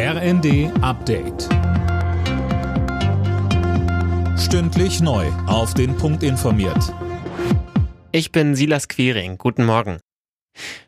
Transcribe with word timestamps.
RND 0.00 0.70
Update. 0.80 1.48
Stündlich 4.38 5.00
neu. 5.00 5.26
Auf 5.48 5.74
den 5.74 5.96
Punkt 5.96 6.22
informiert. 6.22 6.94
Ich 8.12 8.30
bin 8.30 8.54
Silas 8.54 8.86
Quiring. 8.86 9.38
Guten 9.38 9.64
Morgen. 9.64 9.98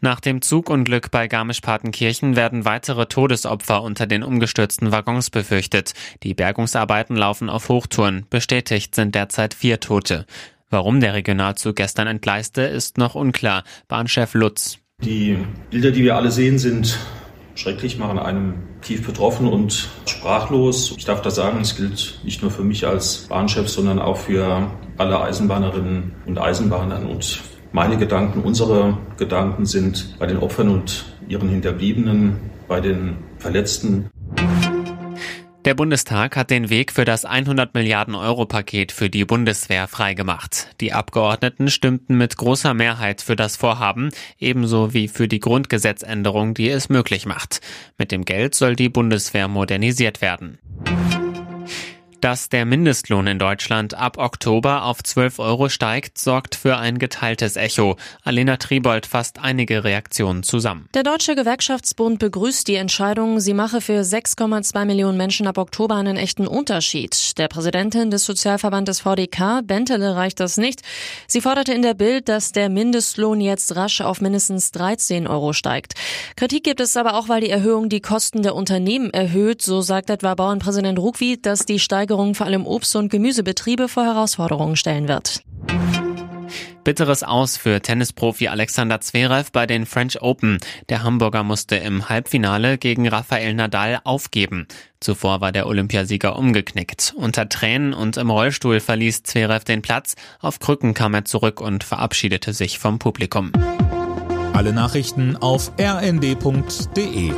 Nach 0.00 0.20
dem 0.20 0.40
Zugunglück 0.40 1.10
bei 1.10 1.28
Garmisch-Partenkirchen 1.28 2.34
werden 2.34 2.64
weitere 2.64 3.04
Todesopfer 3.04 3.82
unter 3.82 4.06
den 4.06 4.22
umgestürzten 4.22 4.90
Waggons 4.90 5.28
befürchtet. 5.28 5.92
Die 6.22 6.32
Bergungsarbeiten 6.32 7.14
laufen 7.14 7.50
auf 7.50 7.68
Hochtouren. 7.68 8.24
Bestätigt 8.30 8.94
sind 8.94 9.14
derzeit 9.14 9.52
vier 9.52 9.80
Tote. 9.80 10.24
Warum 10.70 11.00
der 11.00 11.12
Regionalzug 11.12 11.76
gestern 11.76 12.06
entgleiste, 12.06 12.62
ist 12.62 12.96
noch 12.96 13.16
unklar. 13.16 13.64
Bahnchef 13.86 14.32
Lutz. 14.32 14.78
Die 15.02 15.36
Bilder, 15.70 15.90
die 15.90 16.04
wir 16.04 16.16
alle 16.16 16.30
sehen, 16.30 16.58
sind 16.58 16.98
schrecklich, 17.54 17.98
machen 17.98 18.18
einem 18.18 18.54
tief 18.82 19.06
betroffen 19.06 19.48
und 19.48 19.88
sprachlos. 20.06 20.94
Ich 20.96 21.04
darf 21.04 21.22
da 21.22 21.30
sagen, 21.30 21.60
es 21.60 21.76
gilt 21.76 22.20
nicht 22.24 22.42
nur 22.42 22.50
für 22.50 22.62
mich 22.62 22.86
als 22.86 23.26
Bahnchef, 23.28 23.68
sondern 23.68 23.98
auch 23.98 24.16
für 24.16 24.70
alle 24.98 25.20
Eisenbahnerinnen 25.20 26.12
und 26.26 26.38
Eisenbahnern. 26.38 27.06
Und 27.06 27.40
meine 27.72 27.96
Gedanken, 27.96 28.42
unsere 28.42 28.98
Gedanken 29.16 29.66
sind 29.66 30.16
bei 30.18 30.26
den 30.26 30.38
Opfern 30.38 30.68
und 30.68 31.06
ihren 31.28 31.48
Hinterbliebenen, 31.48 32.36
bei 32.68 32.80
den 32.80 33.16
Verletzten. 33.38 34.10
Der 35.64 35.72
Bundestag 35.72 36.36
hat 36.36 36.50
den 36.50 36.68
Weg 36.68 36.92
für 36.92 37.06
das 37.06 37.24
100 37.24 37.72
Milliarden 37.72 38.14
Euro 38.14 38.44
Paket 38.44 38.92
für 38.92 39.08
die 39.08 39.24
Bundeswehr 39.24 39.88
freigemacht. 39.88 40.68
Die 40.82 40.92
Abgeordneten 40.92 41.70
stimmten 41.70 42.18
mit 42.18 42.36
großer 42.36 42.74
Mehrheit 42.74 43.22
für 43.22 43.34
das 43.34 43.56
Vorhaben, 43.56 44.10
ebenso 44.38 44.92
wie 44.92 45.08
für 45.08 45.26
die 45.26 45.40
Grundgesetzänderung, 45.40 46.52
die 46.52 46.68
es 46.68 46.90
möglich 46.90 47.24
macht. 47.24 47.62
Mit 47.96 48.12
dem 48.12 48.26
Geld 48.26 48.54
soll 48.54 48.76
die 48.76 48.90
Bundeswehr 48.90 49.48
modernisiert 49.48 50.20
werden. 50.20 50.58
Dass 52.24 52.48
der 52.48 52.64
Mindestlohn 52.64 53.26
in 53.26 53.38
Deutschland 53.38 53.92
ab 53.92 54.16
Oktober 54.16 54.84
auf 54.84 55.02
12 55.02 55.40
Euro 55.40 55.68
steigt, 55.68 56.16
sorgt 56.16 56.54
für 56.54 56.78
ein 56.78 56.98
geteiltes 56.98 57.56
Echo. 57.56 57.98
Alena 58.22 58.56
Tribold 58.56 59.04
fasst 59.04 59.40
einige 59.40 59.84
Reaktionen 59.84 60.42
zusammen. 60.42 60.88
Der 60.94 61.02
Deutsche 61.02 61.34
Gewerkschaftsbund 61.34 62.18
begrüßt 62.20 62.66
die 62.66 62.76
Entscheidung. 62.76 63.40
Sie 63.40 63.52
mache 63.52 63.82
für 63.82 64.00
6,2 64.00 64.86
Millionen 64.86 65.18
Menschen 65.18 65.46
ab 65.46 65.58
Oktober 65.58 65.96
einen 65.96 66.16
echten 66.16 66.46
Unterschied. 66.46 67.36
Der 67.36 67.48
Präsidentin 67.48 68.10
des 68.10 68.24
Sozialverbandes 68.24 69.00
VDK, 69.00 69.60
Bentele, 69.62 70.16
reicht 70.16 70.40
das 70.40 70.56
nicht. 70.56 70.80
Sie 71.26 71.42
forderte 71.42 71.74
in 71.74 71.82
der 71.82 71.92
Bild, 71.92 72.30
dass 72.30 72.52
der 72.52 72.70
Mindestlohn 72.70 73.42
jetzt 73.42 73.76
rasch 73.76 74.00
auf 74.00 74.22
mindestens 74.22 74.70
13 74.70 75.26
Euro 75.26 75.52
steigt. 75.52 75.92
Kritik 76.36 76.64
gibt 76.64 76.80
es 76.80 76.96
aber 76.96 77.18
auch, 77.18 77.28
weil 77.28 77.42
die 77.42 77.50
Erhöhung 77.50 77.90
die 77.90 78.00
Kosten 78.00 78.42
der 78.42 78.54
Unternehmen 78.54 79.10
erhöht. 79.10 79.60
So 79.60 79.82
sagt 79.82 80.08
etwa 80.08 80.34
Bauernpräsident 80.34 80.98
Ruckwi, 80.98 81.38
dass 81.42 81.66
die 81.66 81.78
Steigerung 81.78 82.13
Steigerung 82.14 82.36
vor 82.36 82.46
allem 82.46 82.64
Obst- 82.64 82.94
und 82.94 83.08
Gemüsebetriebe 83.08 83.88
vor 83.88 84.04
Herausforderungen 84.04 84.76
stellen 84.76 85.08
wird. 85.08 85.42
Bitteres 86.84 87.24
Aus 87.24 87.56
für 87.56 87.80
Tennisprofi 87.80 88.46
Alexander 88.46 89.00
Zverev 89.00 89.50
bei 89.52 89.66
den 89.66 89.84
French 89.84 90.22
Open. 90.22 90.58
Der 90.90 91.02
Hamburger 91.02 91.42
musste 91.42 91.76
im 91.76 92.08
Halbfinale 92.08 92.78
gegen 92.78 93.08
Rafael 93.08 93.54
Nadal 93.54 94.00
aufgeben. 94.04 94.68
Zuvor 95.00 95.40
war 95.40 95.50
der 95.50 95.66
Olympiasieger 95.66 96.38
umgeknickt. 96.38 97.14
Unter 97.16 97.48
Tränen 97.48 97.94
und 97.94 98.16
im 98.16 98.30
Rollstuhl 98.30 98.78
verließ 98.78 99.24
Zverev 99.24 99.64
den 99.64 99.82
Platz. 99.82 100.14
Auf 100.38 100.60
Krücken 100.60 100.94
kam 100.94 101.14
er 101.14 101.24
zurück 101.24 101.60
und 101.60 101.82
verabschiedete 101.82 102.52
sich 102.52 102.78
vom 102.78 103.00
Publikum. 103.00 103.50
Alle 104.52 104.72
Nachrichten 104.72 105.36
auf 105.36 105.72
rnd.de 105.80 107.32